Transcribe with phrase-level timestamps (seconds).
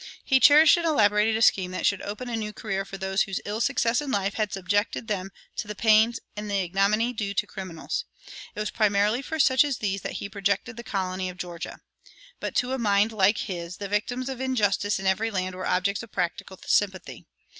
[0.23, 3.39] He cherished and elaborated a scheme that should open a new career for those whose
[3.45, 7.45] ill success in life had subjected them to the pains and the ignominy due to
[7.45, 8.05] criminals.
[8.55, 11.81] It was primarily for such as these that he projected the colony of Georgia.
[12.39, 16.01] But to a mind like his the victims of injustice in every land were objects
[16.01, 17.27] of practical sympathy.